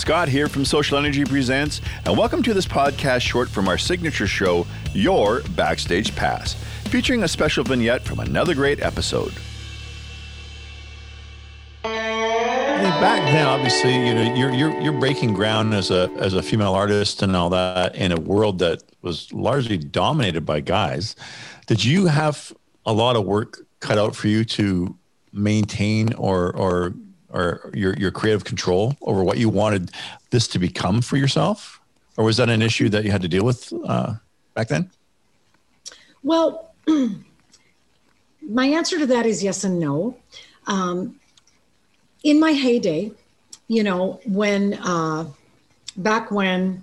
Scott 0.00 0.28
here 0.28 0.48
from 0.48 0.62
SocialNRG 0.62 1.28
Presents, 1.28 1.82
and 2.06 2.16
welcome 2.16 2.42
to 2.44 2.54
this 2.54 2.64
podcast 2.64 3.20
short 3.20 3.50
from 3.50 3.68
our 3.68 3.76
signature 3.76 4.26
show, 4.26 4.66
Your 4.94 5.42
Backstage 5.50 6.16
Pass, 6.16 6.54
featuring 6.84 7.22
a 7.22 7.28
special 7.28 7.64
vignette 7.64 8.02
from 8.02 8.18
another 8.18 8.54
great 8.54 8.80
episode. 8.80 9.34
Back 11.82 13.30
then, 13.30 13.46
obviously, 13.46 13.94
you 13.94 14.14
know, 14.14 14.34
you're 14.34 14.52
you're 14.52 14.80
you're 14.80 14.98
breaking 14.98 15.34
ground 15.34 15.74
as 15.74 15.90
a 15.90 16.10
as 16.18 16.32
a 16.32 16.42
female 16.42 16.72
artist 16.72 17.22
and 17.22 17.36
all 17.36 17.50
that 17.50 17.94
in 17.94 18.10
a 18.10 18.18
world 18.18 18.58
that 18.60 18.82
was 19.02 19.30
largely 19.34 19.76
dominated 19.76 20.46
by 20.46 20.60
guys. 20.60 21.14
Did 21.66 21.84
you 21.84 22.06
have 22.06 22.54
a 22.86 22.92
lot 22.94 23.16
of 23.16 23.26
work 23.26 23.58
cut 23.80 23.98
out 23.98 24.16
for 24.16 24.28
you 24.28 24.46
to 24.46 24.96
maintain 25.32 26.14
or 26.14 26.56
or 26.56 26.94
or 27.32 27.70
your 27.74 27.94
your 27.94 28.10
creative 28.10 28.44
control 28.44 28.96
over 29.02 29.22
what 29.22 29.38
you 29.38 29.48
wanted 29.48 29.90
this 30.30 30.48
to 30.48 30.58
become 30.58 31.00
for 31.00 31.16
yourself, 31.16 31.80
or 32.16 32.24
was 32.24 32.36
that 32.36 32.48
an 32.48 32.62
issue 32.62 32.88
that 32.88 33.04
you 33.04 33.10
had 33.10 33.22
to 33.22 33.28
deal 33.28 33.44
with 33.44 33.72
uh, 33.86 34.14
back 34.54 34.68
then? 34.68 34.90
Well, 36.22 36.74
my 38.42 38.66
answer 38.66 38.98
to 38.98 39.06
that 39.06 39.26
is 39.26 39.42
yes 39.42 39.64
and 39.64 39.78
no. 39.78 40.16
Um, 40.66 41.18
in 42.22 42.38
my 42.38 42.52
heyday, 42.52 43.12
you 43.68 43.82
know, 43.82 44.20
when 44.26 44.74
uh, 44.74 45.26
back 45.96 46.30
when 46.30 46.82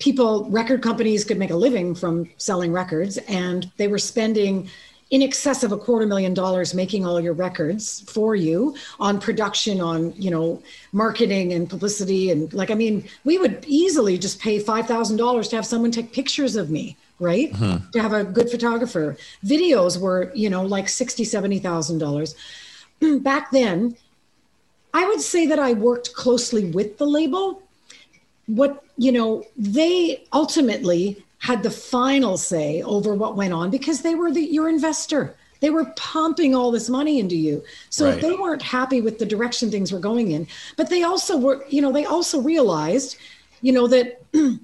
people, 0.00 0.48
record 0.50 0.82
companies 0.82 1.24
could 1.24 1.38
make 1.38 1.50
a 1.50 1.56
living 1.56 1.94
from 1.94 2.28
selling 2.38 2.72
records, 2.72 3.18
and 3.28 3.70
they 3.76 3.86
were 3.86 3.98
spending 3.98 4.68
in 5.10 5.22
excess 5.22 5.62
of 5.64 5.72
a 5.72 5.76
quarter 5.76 6.06
million 6.06 6.32
dollars 6.32 6.72
making 6.72 7.04
all 7.04 7.20
your 7.20 7.32
records 7.32 8.00
for 8.10 8.34
you 8.34 8.74
on 8.98 9.20
production 9.20 9.80
on 9.80 10.12
you 10.16 10.30
know 10.30 10.62
marketing 10.92 11.52
and 11.52 11.68
publicity 11.68 12.30
and 12.30 12.52
like 12.52 12.70
i 12.70 12.74
mean 12.74 13.04
we 13.24 13.36
would 13.38 13.64
easily 13.66 14.16
just 14.16 14.40
pay 14.40 14.62
$5000 14.62 15.50
to 15.50 15.56
have 15.56 15.66
someone 15.66 15.90
take 15.90 16.12
pictures 16.12 16.56
of 16.56 16.70
me 16.70 16.96
right? 17.20 17.52
Mm-hmm. 17.52 17.90
to 17.90 18.02
have 18.02 18.14
a 18.14 18.24
good 18.24 18.50
photographer. 18.50 19.16
Videos 19.44 20.00
were 20.00 20.32
you 20.34 20.50
know 20.50 20.64
like 20.64 20.88
60 20.88 21.22
70000 21.22 21.98
dollars. 21.98 22.34
Back 23.20 23.50
then 23.50 23.96
i 24.92 25.06
would 25.06 25.20
say 25.20 25.46
that 25.46 25.60
i 25.60 25.72
worked 25.72 26.14
closely 26.14 26.64
with 26.64 26.98
the 26.98 27.06
label. 27.06 27.62
What 28.46 28.82
you 28.96 29.12
know 29.12 29.44
they 29.56 30.24
ultimately 30.32 31.22
had 31.40 31.62
the 31.62 31.70
final 31.70 32.38
say 32.38 32.82
over 32.82 33.14
what 33.14 33.36
went 33.36 33.52
on 33.52 33.70
because 33.70 34.02
they 34.02 34.14
were 34.14 34.30
the, 34.30 34.42
your 34.42 34.68
investor. 34.68 35.34
They 35.60 35.70
were 35.70 35.86
pumping 35.96 36.54
all 36.54 36.70
this 36.70 36.88
money 36.88 37.18
into 37.18 37.36
you. 37.36 37.62
So 37.90 38.06
right. 38.06 38.14
if 38.14 38.20
they 38.20 38.34
weren't 38.34 38.62
happy 38.62 39.00
with 39.00 39.18
the 39.18 39.26
direction 39.26 39.70
things 39.70 39.92
were 39.92 39.98
going 39.98 40.30
in, 40.30 40.46
but 40.76 40.88
they 40.88 41.02
also 41.02 41.36
were, 41.36 41.64
you 41.68 41.82
know, 41.82 41.92
they 41.92 42.04
also 42.04 42.40
realized, 42.40 43.16
you 43.60 43.72
know, 43.72 43.86
that 43.88 44.22
you 44.32 44.60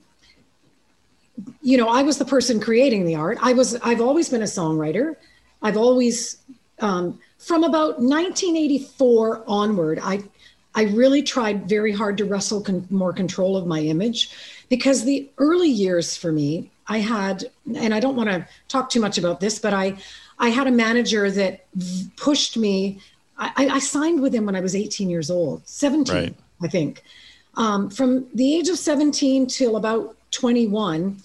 know, 1.76 1.88
I 1.88 2.02
was 2.02 2.18
the 2.18 2.24
person 2.24 2.60
creating 2.60 3.04
the 3.04 3.14
art. 3.14 3.38
I 3.42 3.52
was 3.52 3.74
I've 3.76 4.00
always 4.00 4.28
been 4.28 4.42
a 4.42 4.46
songwriter. 4.46 5.16
I've 5.62 5.76
always 5.76 6.38
um, 6.80 7.18
from 7.38 7.64
about 7.64 8.00
1984 8.00 9.44
onward, 9.46 9.98
I 10.02 10.22
I 10.76 10.82
really 10.82 11.22
tried 11.22 11.66
very 11.66 11.90
hard 11.90 12.18
to 12.18 12.26
wrestle 12.26 12.60
con- 12.60 12.86
more 12.90 13.12
control 13.12 13.56
of 13.56 13.66
my 13.66 13.80
image 13.80 14.30
because 14.68 15.04
the 15.04 15.28
early 15.38 15.70
years 15.70 16.16
for 16.16 16.30
me, 16.30 16.70
I 16.86 16.98
had, 16.98 17.44
and 17.74 17.94
I 17.94 17.98
don't 17.98 18.14
want 18.14 18.28
to 18.28 18.46
talk 18.68 18.90
too 18.90 19.00
much 19.00 19.16
about 19.16 19.40
this, 19.40 19.58
but 19.58 19.72
I, 19.72 19.96
I 20.38 20.50
had 20.50 20.66
a 20.66 20.70
manager 20.70 21.30
that 21.30 21.64
pushed 22.16 22.58
me. 22.58 23.00
I, 23.38 23.68
I 23.72 23.78
signed 23.78 24.20
with 24.20 24.34
him 24.34 24.44
when 24.46 24.54
I 24.54 24.60
was 24.60 24.76
18 24.76 25.08
years 25.08 25.30
old, 25.30 25.66
17, 25.66 26.14
right. 26.14 26.34
I 26.62 26.68
think. 26.68 27.02
Um, 27.54 27.88
from 27.88 28.26
the 28.34 28.54
age 28.54 28.68
of 28.68 28.78
17 28.78 29.46
till 29.46 29.76
about 29.76 30.14
21, 30.30 31.16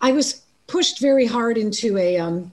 I 0.00 0.12
was 0.12 0.42
pushed 0.68 1.00
very 1.00 1.26
hard 1.26 1.58
into 1.58 1.98
a. 1.98 2.18
Um, 2.18 2.52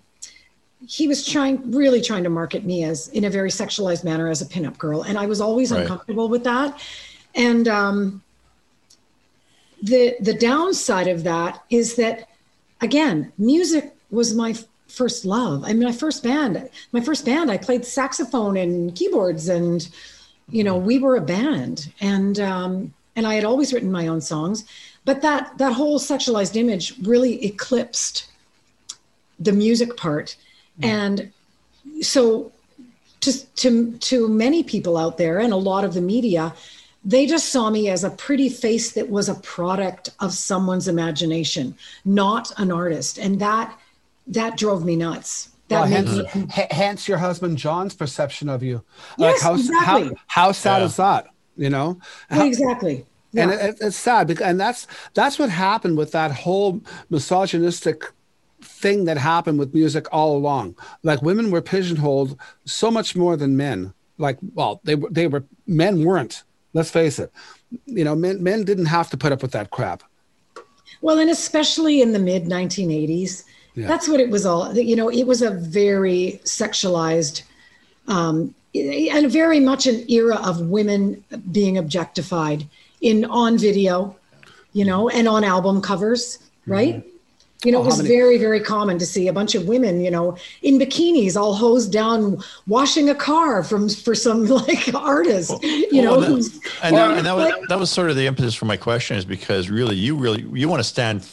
he 0.87 1.07
was 1.07 1.25
trying, 1.25 1.71
really 1.71 2.01
trying 2.01 2.23
to 2.23 2.29
market 2.29 2.63
me 2.63 2.83
as 2.83 3.09
in 3.09 3.25
a 3.25 3.29
very 3.29 3.49
sexualized 3.49 4.03
manner 4.03 4.29
as 4.29 4.41
a 4.41 4.45
pinup 4.45 4.77
girl, 4.77 5.03
and 5.03 5.17
I 5.17 5.25
was 5.25 5.41
always 5.41 5.71
right. 5.71 5.81
uncomfortable 5.81 6.29
with 6.29 6.43
that. 6.45 6.81
And 7.35 7.67
um, 7.67 8.23
the 9.81 10.15
the 10.19 10.33
downside 10.33 11.07
of 11.07 11.23
that 11.23 11.63
is 11.69 11.95
that 11.95 12.29
again 12.81 13.31
music 13.37 13.93
was 14.11 14.33
my 14.33 14.53
first 14.87 15.23
love 15.23 15.63
i 15.63 15.67
mean 15.67 15.83
my 15.83 15.91
first 15.91 16.21
band 16.23 16.69
my 16.91 16.99
first 16.99 17.23
band 17.23 17.49
i 17.49 17.57
played 17.57 17.85
saxophone 17.85 18.57
and 18.57 18.93
keyboards 18.95 19.47
and 19.47 19.89
you 20.49 20.63
know 20.63 20.75
we 20.75 20.97
were 20.99 21.15
a 21.15 21.21
band 21.21 21.93
and 22.01 22.39
um 22.41 22.93
and 23.15 23.25
i 23.25 23.35
had 23.35 23.45
always 23.45 23.71
written 23.71 23.91
my 23.91 24.07
own 24.07 24.19
songs 24.19 24.65
but 25.05 25.21
that 25.21 25.57
that 25.57 25.71
whole 25.71 25.99
sexualized 25.99 26.55
image 26.55 26.93
really 27.03 27.45
eclipsed 27.45 28.29
the 29.39 29.51
music 29.51 29.95
part. 29.97 30.35
And 30.81 31.31
so 32.01 32.51
to 33.21 33.45
to 33.55 33.97
to 33.97 34.27
many 34.27 34.63
people 34.63 34.97
out 34.97 35.17
there 35.17 35.39
and 35.39 35.53
a 35.53 35.57
lot 35.57 35.83
of 35.83 35.93
the 35.93 36.01
media 36.01 36.53
they 37.03 37.25
just 37.25 37.49
saw 37.49 37.69
me 37.69 37.89
as 37.89 38.03
a 38.03 38.09
pretty 38.09 38.49
face 38.49 38.91
that 38.91 39.09
was 39.09 39.29
a 39.29 39.35
product 39.35 40.09
of 40.19 40.33
someone's 40.33 40.87
imagination, 40.87 41.75
not 42.03 42.51
an 42.57 42.71
artist. 42.71 43.17
And 43.17 43.39
that 43.39 43.77
that 44.27 44.57
drove 44.57 44.85
me 44.85 44.95
nuts. 44.95 45.49
That 45.69 45.81
well, 45.81 45.87
hence, 45.87 46.35
me- 46.35 46.67
hence, 46.71 47.07
your 47.07 47.17
husband 47.17 47.57
John's 47.57 47.95
perception 47.95 48.49
of 48.49 48.63
you. 48.63 48.83
Yes, 49.17 49.33
like 49.33 49.41
how, 49.41 49.53
exactly. 49.55 50.07
how, 50.27 50.45
how 50.45 50.51
sad 50.51 50.79
yeah. 50.79 50.85
is 50.85 50.95
that? 50.97 51.27
You 51.57 51.69
know? 51.69 51.99
How, 52.29 52.45
exactly. 52.45 53.05
Yeah. 53.31 53.43
And 53.43 53.51
it, 53.51 53.77
it's 53.79 53.95
sad 53.95 54.27
because, 54.27 54.45
and 54.45 54.59
that's 54.59 54.87
that's 55.13 55.37
what 55.37 55.49
happened 55.49 55.97
with 55.97 56.11
that 56.11 56.31
whole 56.31 56.81
misogynistic 57.09 58.11
thing 58.79 59.05
that 59.05 59.17
happened 59.17 59.59
with 59.59 59.73
music 59.73 60.07
all 60.11 60.35
along. 60.35 60.75
Like 61.03 61.21
women 61.21 61.51
were 61.51 61.61
pigeonholed 61.61 62.39
so 62.65 62.89
much 62.89 63.15
more 63.15 63.35
than 63.37 63.57
men. 63.57 63.93
Like, 64.17 64.37
well, 64.53 64.81
they 64.83 64.95
were 64.95 65.09
they 65.09 65.27
were 65.27 65.43
men 65.65 66.03
weren't 66.03 66.43
Let's 66.73 66.91
face 66.91 67.19
it. 67.19 67.31
You 67.85 68.03
know, 68.03 68.15
men 68.15 68.43
men 68.43 68.63
didn't 68.63 68.85
have 68.85 69.09
to 69.11 69.17
put 69.17 69.31
up 69.31 69.41
with 69.41 69.51
that 69.51 69.71
crap. 69.71 70.03
Well, 71.01 71.19
and 71.19 71.29
especially 71.29 72.01
in 72.01 72.13
the 72.13 72.19
mid 72.19 72.45
1980s, 72.45 73.43
yeah. 73.75 73.87
that's 73.87 74.07
what 74.07 74.19
it 74.19 74.29
was 74.29 74.45
all. 74.45 74.75
You 74.77 74.95
know, 74.95 75.09
it 75.09 75.23
was 75.23 75.41
a 75.41 75.51
very 75.51 76.39
sexualized, 76.43 77.43
um, 78.07 78.53
and 78.75 79.31
very 79.31 79.59
much 79.59 79.87
an 79.87 80.09
era 80.09 80.35
of 80.35 80.61
women 80.61 81.23
being 81.51 81.77
objectified 81.77 82.67
in 83.01 83.25
on 83.25 83.57
video, 83.57 84.15
you 84.73 84.85
know, 84.85 85.09
and 85.09 85.27
on 85.27 85.43
album 85.43 85.81
covers, 85.81 86.39
right? 86.67 86.95
Mm-hmm. 86.95 87.09
You 87.65 87.73
know, 87.73 87.79
oh, 87.79 87.83
it 87.83 87.85
was 87.87 87.97
many- 87.97 88.09
very, 88.09 88.37
very 88.37 88.61
common 88.61 88.97
to 88.99 89.05
see 89.05 89.27
a 89.27 89.33
bunch 89.33 89.53
of 89.53 89.65
women, 89.65 89.99
you 89.99 90.09
know, 90.09 90.37
in 90.61 90.79
bikinis, 90.79 91.35
all 91.35 91.53
hosed 91.53 91.91
down, 91.91 92.41
washing 92.67 93.09
a 93.09 93.15
car 93.15 93.63
from 93.63 93.89
for 93.89 94.15
some 94.15 94.45
like 94.47 94.93
artist, 94.93 95.49
well, 95.49 95.59
you 95.63 96.01
know. 96.01 96.19
Well, 96.19 96.35
and, 96.35 96.45
and, 96.83 96.95
that, 96.95 97.17
and 97.17 97.25
that, 97.25 97.35
was, 97.35 97.67
that 97.67 97.79
was 97.79 97.91
sort 97.91 98.09
of 98.09 98.15
the 98.15 98.27
impetus 98.27 98.55
for 98.55 98.65
my 98.65 98.77
question, 98.77 99.17
is 99.17 99.25
because 99.25 99.69
really, 99.69 99.97
you 99.97 100.15
really 100.15 100.43
you 100.53 100.69
want 100.69 100.79
to 100.79 100.85
stand 100.85 101.27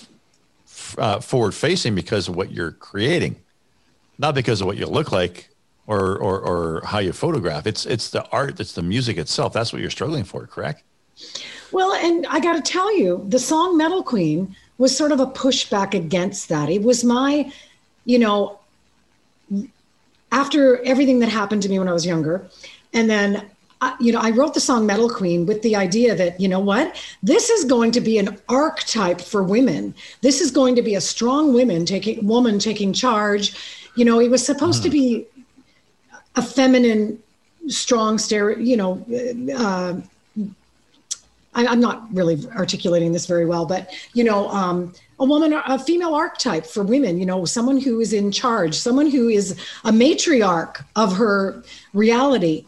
uh, 0.99 1.21
forward 1.21 1.55
facing 1.55 1.95
because 1.95 2.29
of 2.29 2.35
what 2.35 2.51
you're 2.51 2.73
creating, 2.73 3.37
not 4.19 4.35
because 4.35 4.61
of 4.61 4.67
what 4.67 4.77
you 4.77 4.87
look 4.87 5.13
like 5.13 5.49
or 5.87 6.17
or 6.19 6.41
or 6.41 6.83
how 6.85 6.99
you 6.99 7.13
photograph. 7.13 7.69
It's 7.69 7.87
it's 7.87 8.11
the 8.11 8.29
art, 8.31 8.59
it's 8.59 8.73
the 8.73 8.83
music 8.83 9.17
itself. 9.17 9.53
That's 9.53 9.73
what 9.73 9.81
you're 9.81 9.91
struggling 9.91 10.25
for, 10.25 10.47
correct? 10.49 10.83
Well, 11.73 11.95
and 11.95 12.27
I 12.27 12.41
got 12.41 12.55
to 12.55 12.63
tell 12.63 12.97
you, 12.97 13.25
the 13.29 13.39
song 13.39 13.77
Metal 13.77 14.03
Queen 14.03 14.55
was 14.79 14.97
sort 14.97 15.13
of 15.13 15.21
a 15.21 15.27
pushback 15.27 15.95
against 15.95 16.49
that. 16.49 16.69
It 16.69 16.83
was 16.83 17.05
my, 17.05 17.51
you 18.05 18.19
know, 18.19 18.59
after 20.33 20.83
everything 20.85 21.21
that 21.21 21.29
happened 21.29 21.63
to 21.63 21.69
me 21.69 21.79
when 21.79 21.89
I 21.89 21.93
was 21.93 22.05
younger, 22.05 22.47
and 22.93 23.09
then 23.09 23.51
you 24.01 24.13
know, 24.13 24.21
I 24.21 24.31
wrote 24.31 24.55
the 24.55 24.61
song 24.61 24.87
Metal 24.87 25.09
Queen 25.09 25.47
with 25.47 25.63
the 25.63 25.77
idea 25.77 26.15
that, 26.15 26.41
you 26.41 26.49
know 26.49 26.61
what, 26.61 26.97
this 27.23 27.51
is 27.51 27.65
going 27.65 27.93
to 27.93 28.01
be 28.01 28.19
an 28.19 28.39
archetype 28.49 29.21
for 29.21 29.43
women. 29.43 29.95
This 30.23 30.41
is 30.41 30.51
going 30.51 30.75
to 30.77 30.83
be 30.83 30.95
a 30.95 31.01
strong 31.01 31.53
woman 31.53 31.85
taking 31.85 32.27
woman 32.27 32.59
taking 32.59 32.93
charge. 32.93 33.55
You 33.95 34.05
know, 34.05 34.21
it 34.21 34.31
was 34.31 34.45
supposed 34.45 34.81
mm. 34.81 34.85
to 34.85 34.91
be 34.91 35.27
a 36.37 36.43
feminine, 36.43 37.23
strong, 37.69 38.19
stereo, 38.19 38.59
you 38.59 38.77
know, 38.77 39.05
uh, 39.57 40.01
I, 41.57 41.73
am 41.73 41.81
not 41.81 42.07
really 42.15 42.47
articulating 42.55 43.13
this 43.13 43.27
very 43.27 43.47
well, 43.47 43.67
but 43.67 43.91
you 44.13 44.23
know, 44.23 44.49
um, 44.51 44.93
a 45.19 45.25
woman, 45.25 45.55
a 45.55 45.79
female 45.79 46.15
archetype 46.15 46.67
for 46.67 46.83
women, 46.83 47.19
you 47.19 47.25
know, 47.25 47.45
someone 47.47 47.81
who 47.81 47.99
is 48.01 48.13
in 48.13 48.31
charge, 48.31 48.75
someone 48.75 49.11
who 49.11 49.29
is 49.29 49.53
a 49.85 49.91
matriarch 49.91 50.85
of 50.95 51.17
her 51.17 51.63
reality. 51.95 52.67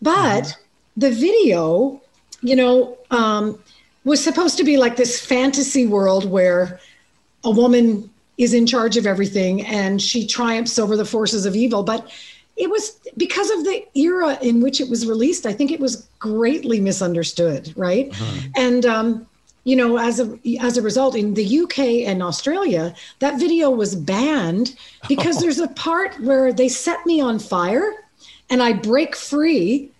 But 0.00 0.44
mm-hmm. 0.44 1.00
the 1.00 1.10
video, 1.10 2.00
you 2.40 2.54
know, 2.54 2.96
um, 3.10 3.58
was 4.04 4.22
supposed 4.22 4.56
to 4.58 4.64
be 4.64 4.76
like 4.76 4.96
this 4.96 5.20
fantasy 5.20 5.84
world 5.84 6.30
where 6.30 6.78
a 7.42 7.50
woman 7.50 8.08
is 8.38 8.54
in 8.54 8.66
charge 8.66 8.96
of 8.96 9.04
everything 9.04 9.66
and 9.66 10.00
she 10.00 10.24
triumphs 10.24 10.78
over 10.78 10.96
the 10.96 11.04
forces 11.04 11.44
of 11.44 11.56
evil. 11.56 11.82
But 11.82 12.08
it 12.58 12.68
was 12.68 12.98
because 13.16 13.50
of 13.50 13.64
the 13.64 13.86
era 13.94 14.36
in 14.42 14.60
which 14.60 14.80
it 14.80 14.90
was 14.90 15.06
released. 15.06 15.46
I 15.46 15.52
think 15.52 15.70
it 15.70 15.80
was 15.80 16.08
greatly 16.18 16.80
misunderstood, 16.80 17.72
right? 17.76 18.10
Mm-hmm. 18.10 18.50
And 18.56 18.86
um, 18.86 19.26
you 19.64 19.76
know, 19.76 19.98
as 19.98 20.18
a 20.18 20.38
as 20.60 20.76
a 20.76 20.82
result, 20.82 21.14
in 21.14 21.34
the 21.34 21.60
UK 21.60 21.78
and 22.08 22.22
Australia, 22.22 22.94
that 23.20 23.38
video 23.38 23.70
was 23.70 23.94
banned 23.94 24.76
because 25.08 25.38
oh. 25.38 25.40
there's 25.42 25.60
a 25.60 25.68
part 25.68 26.18
where 26.20 26.52
they 26.52 26.68
set 26.68 27.04
me 27.06 27.20
on 27.20 27.38
fire, 27.38 27.92
and 28.50 28.62
I 28.62 28.72
break 28.72 29.14
free, 29.14 29.90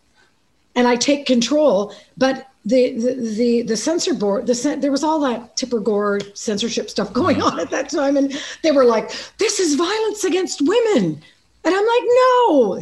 and 0.74 0.86
I 0.86 0.96
take 0.96 1.26
control, 1.26 1.94
but. 2.16 2.44
The, 2.64 2.92
the 2.98 3.14
the 3.14 3.62
the 3.62 3.76
censor 3.76 4.12
board 4.12 4.46
the 4.46 4.76
there 4.78 4.90
was 4.90 5.02
all 5.02 5.20
that 5.20 5.56
Tipper 5.56 5.80
Gore 5.80 6.20
censorship 6.34 6.90
stuff 6.90 7.10
going 7.14 7.36
mm-hmm. 7.36 7.46
on 7.46 7.60
at 7.60 7.70
that 7.70 7.88
time 7.88 8.18
and 8.18 8.38
they 8.62 8.72
were 8.72 8.84
like 8.84 9.10
this 9.38 9.58
is 9.58 9.74
violence 9.76 10.24
against 10.24 10.60
women 10.60 11.22
and 11.68 11.76
I'm 11.76 11.86
like, 11.86 12.02
no, 12.22 12.78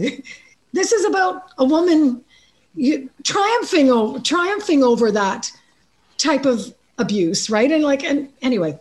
this 0.72 0.92
is 0.92 1.04
about 1.04 1.50
a 1.58 1.64
woman 1.64 2.24
triumphing 3.24 3.90
over 3.90 4.20
triumphing 4.20 4.84
over 4.84 5.10
that 5.10 5.50
type 6.18 6.46
of 6.46 6.72
abuse, 6.98 7.50
right? 7.50 7.72
And 7.72 7.82
like, 7.82 8.04
and 8.04 8.28
anyway, 8.42 8.78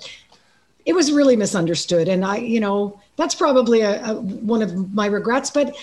it 0.86 0.94
was 0.94 1.12
really 1.12 1.36
misunderstood. 1.36 2.08
And 2.08 2.24
I, 2.24 2.38
you 2.38 2.60
know, 2.60 3.00
that's 3.16 3.34
probably 3.34 3.82
a, 3.82 4.04
a 4.06 4.14
one 4.14 4.62
of 4.62 4.94
my 4.94 5.08
regrets. 5.08 5.50
But 5.50 5.76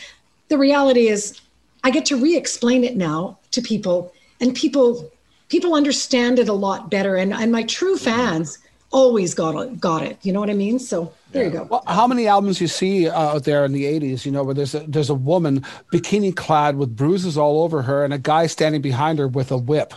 the 0.49 0.57
reality 0.57 1.09
is, 1.09 1.41
I 1.83 1.91
get 1.91 2.07
to 2.07 2.17
re-explain 2.17 2.85
it 2.85 2.97
now 2.97 3.39
to 3.51 3.61
people, 3.61 4.13
and 4.41 4.55
people 4.55 5.11
people 5.49 5.75
understand 5.75 6.39
it 6.39 6.49
a 6.49 6.53
lot 6.53 6.93
better. 6.93 7.17
And 7.17 7.35
and 7.35 7.51
my 7.51 7.65
true 7.65 7.97
mm-hmm. 7.97 8.05
fans 8.05 8.59
always 8.93 9.35
got 9.35 9.61
it, 9.61 9.81
got 9.81 10.03
it. 10.03 10.19
You 10.23 10.33
know 10.33 10.41
what 10.41 10.51
I 10.51 10.55
mean? 10.55 10.79
So 10.79 11.13
there 11.33 11.45
you 11.45 11.51
go. 11.51 11.65
Well, 11.65 11.83
how 11.87 12.07
many 12.07 12.29
albums 12.29 12.61
you 12.61 12.69
see 12.69 13.09
uh, 13.09 13.19
out 13.19 13.45
there 13.45 13.65
in 13.65 13.73
the 13.73 13.85
'80s? 13.85 14.25
You 14.25 14.33
know, 14.33 14.45
where 14.45 14.55
there's 14.55 14.75
a, 14.75 14.81
there's 14.81 15.11
a 15.11 15.15
woman 15.15 15.61
bikini 15.93 16.35
clad 16.35 16.77
with 16.77 16.95
bruises 16.95 17.37
all 17.37 17.63
over 17.63 17.83
her, 17.83 18.05
and 18.05 18.15
a 18.15 18.19
guy 18.19 18.47
standing 18.47 18.83
behind 18.83 19.19
her 19.19 19.27
with 19.27 19.51
a 19.51 19.59
whip. 19.59 19.95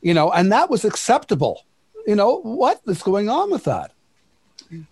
You 0.00 0.14
know, 0.14 0.30
and 0.32 0.50
that 0.52 0.70
was 0.70 0.84
acceptable. 0.84 1.64
You 2.06 2.14
know 2.14 2.40
what 2.40 2.80
is 2.86 3.02
going 3.02 3.28
on 3.28 3.50
with 3.50 3.64
that? 3.64 3.92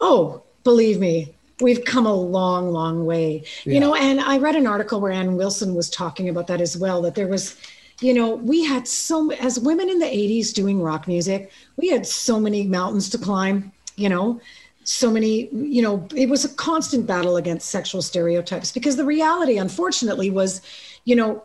Oh, 0.00 0.42
believe 0.64 0.98
me, 0.98 1.34
we've 1.60 1.84
come 1.84 2.06
a 2.06 2.14
long, 2.14 2.70
long 2.70 3.06
way. 3.06 3.44
Yeah. 3.64 3.74
You 3.74 3.80
know, 3.80 3.94
and 3.94 4.20
I 4.20 4.38
read 4.38 4.56
an 4.56 4.66
article 4.66 5.00
where 5.00 5.12
Ann 5.12 5.36
Wilson 5.36 5.74
was 5.74 5.88
talking 5.88 6.28
about 6.28 6.46
that 6.48 6.60
as 6.60 6.76
well. 6.76 7.00
That 7.02 7.14
there 7.14 7.28
was 7.28 7.56
you 8.00 8.14
know, 8.14 8.34
we 8.36 8.64
had 8.64 8.86
so 8.86 9.32
as 9.32 9.58
women 9.58 9.88
in 9.88 9.98
the 9.98 10.06
80s 10.06 10.52
doing 10.52 10.80
rock 10.80 11.08
music, 11.08 11.50
we 11.76 11.88
had 11.88 12.06
so 12.06 12.38
many 12.38 12.64
mountains 12.64 13.08
to 13.10 13.18
climb, 13.18 13.72
you 13.96 14.08
know, 14.08 14.40
so 14.84 15.10
many, 15.10 15.48
you 15.52 15.82
know, 15.82 16.06
it 16.14 16.28
was 16.28 16.44
a 16.44 16.48
constant 16.50 17.06
battle 17.06 17.36
against 17.36 17.68
sexual 17.68 18.00
stereotypes 18.00 18.72
because 18.72 18.96
the 18.96 19.04
reality, 19.04 19.58
unfortunately, 19.58 20.30
was, 20.30 20.62
you 21.04 21.16
know, 21.16 21.44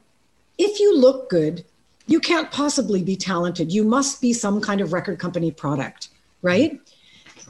if 0.57 0.79
you 0.79 0.97
look 0.97 1.29
good, 1.29 1.65
you 2.07 2.19
can't 2.19 2.51
possibly 2.51 3.01
be 3.01 3.15
talented. 3.15 3.71
You 3.71 3.83
must 3.83 4.21
be 4.21 4.31
some 4.31 4.61
kind 4.61 4.81
of 4.81 4.93
record 4.93 5.19
company 5.19 5.51
product, 5.51 6.09
right? 6.41 6.79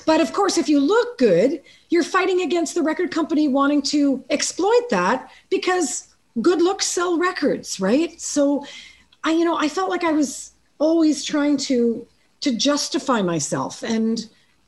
But 0.06 0.21
of 0.21 0.33
course, 0.33 0.57
if 0.57 0.69
you 0.69 0.79
look 0.79 1.17
good, 1.17 1.61
you're 1.89 2.03
fighting 2.03 2.41
against 2.41 2.75
the 2.75 2.81
record 2.81 3.11
company 3.11 3.47
wanting 3.47 3.81
to 3.83 4.23
exploit 4.29 4.89
that 4.89 5.31
because 5.49 6.07
good 6.41 6.61
looks 6.61 6.88
sell 6.88 7.17
records, 7.17 7.79
right? 7.79 8.19
So 8.19 8.65
I, 9.23 9.31
you 9.31 9.45
know, 9.45 9.57
I 9.57 9.69
felt 9.69 9.89
like 9.89 10.03
I 10.03 10.11
was 10.11 10.51
always 10.79 11.23
trying 11.23 11.57
to 11.57 12.05
to 12.41 12.55
justify 12.55 13.21
myself, 13.21 13.83
and 13.83 14.27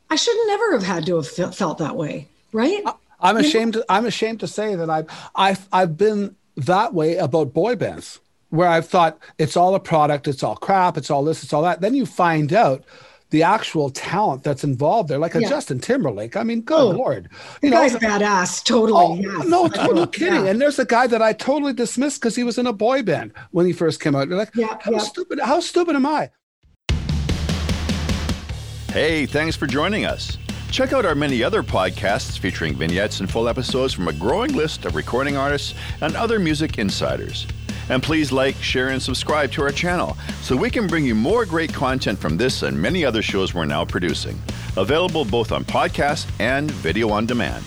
I 0.10 0.16
should 0.16 0.38
never 0.48 0.72
have 0.74 0.84
had 0.84 1.06
to 1.08 1.16
have 1.18 1.28
felt 1.28 1.78
that 1.78 1.96
way, 1.96 2.28
right? 2.54 2.84
I'm 3.20 3.38
ashamed. 3.38 3.74
To, 3.74 3.86
I'm 3.90 4.06
ashamed 4.06 4.40
to 4.42 4.48
say 4.48 4.76
that 4.76 4.90
I've 4.90 5.08
I've 5.36 5.68
I've 5.72 5.98
been 5.98 6.36
that 6.58 6.94
way 6.94 7.18
about 7.18 7.54
boy 7.54 7.76
bands, 7.76 8.20
where 8.50 8.68
I've 8.68 8.88
thought 8.88 9.20
it's 9.38 9.58
all 9.58 9.76
a 9.76 9.80
product, 9.80 10.28
it's 10.28 10.44
all 10.44 10.56
crap, 10.56 10.98
it's 10.98 11.12
all 11.12 11.24
this, 11.24 11.44
it's 11.44 11.54
all 11.54 11.64
that. 11.64 11.82
Then 11.82 11.94
you 11.94 12.06
find 12.06 12.54
out 12.54 12.84
the 13.32 13.44
actual 13.44 13.90
talent 13.90 14.44
that's 14.44 14.64
involved 14.64 15.10
there, 15.10 15.18
like 15.18 15.36
a 15.36 15.42
yeah. 15.42 15.50
Justin 15.50 15.80
Timberlake. 15.80 16.38
I 16.38 16.44
mean, 16.44 16.62
good 16.62 16.80
oh, 16.80 16.90
lord, 16.92 17.30
you 17.62 17.70
know, 17.70 17.78
guy's 17.78 17.96
badass, 17.96 18.64
totally. 18.64 18.94
Oh, 18.94 19.16
yes. 19.16 19.48
No, 19.48 19.68
totally 19.68 20.08
kidding. 20.12 20.46
Yeah. 20.46 20.52
And 20.52 20.62
there's 20.62 20.80
a 20.80 20.86
guy 20.86 21.08
that 21.08 21.22
I 21.22 21.34
totally 21.34 21.74
dismissed 21.74 22.22
because 22.22 22.36
he 22.36 22.44
was 22.44 22.58
in 22.58 22.68
a 22.68 22.74
boy 22.74 23.04
band 23.04 23.34
when 23.52 23.66
he 23.66 23.74
first 23.74 24.00
came 24.00 24.16
out. 24.16 24.28
You're 24.28 24.38
like, 24.38 24.56
yeah, 24.56 24.78
how 24.82 24.92
yeah. 24.92 24.98
stupid? 25.00 25.40
How 25.40 25.60
stupid 25.60 25.96
am 25.96 26.06
I? 26.06 26.32
Hey, 28.90 29.26
thanks 29.26 29.58
for 29.58 29.68
joining 29.68 30.06
us. 30.06 30.38
Check 30.72 30.94
out 30.94 31.06
our 31.06 31.16
many 31.16 31.44
other 31.44 31.64
podcasts 31.64 32.38
featuring 32.38 32.76
vignettes 32.76 33.20
and 33.20 33.30
full 33.30 33.48
episodes 33.48 33.94
from 33.94 34.08
a 34.08 34.14
growing 34.14 34.54
list 34.54 34.86
of 34.86 34.96
recording 34.96 35.36
artists 35.36 35.74
and 36.02 36.16
other 36.16 36.40
music 36.40 36.78
insiders. 36.78 37.48
And 37.90 38.02
please 38.02 38.32
like, 38.32 38.56
share, 38.56 38.90
and 38.90 39.02
subscribe 39.02 39.52
to 39.54 39.62
our 39.62 39.72
channel 39.72 40.18
so 40.42 40.56
we 40.56 40.70
can 40.70 40.88
bring 40.88 41.06
you 41.06 41.16
more 41.16 41.46
great 41.46 41.74
content 41.74 42.20
from 42.20 42.38
this 42.38 42.64
and 42.64 42.80
many 42.80 43.06
other 43.06 43.22
shows 43.22 43.54
we're 43.54 43.66
now 43.66 43.86
producing. 43.86 44.42
Available 44.78 45.26
both 45.26 45.52
on 45.52 45.64
podcast 45.64 46.30
and 46.40 46.70
video 46.72 47.10
on 47.10 47.26
demand. 47.26 47.64